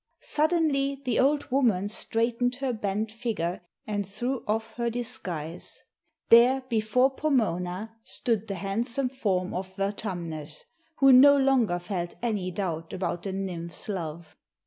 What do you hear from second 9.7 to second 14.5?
Vertumnus, who no longer felt any doubt about the nymph's love.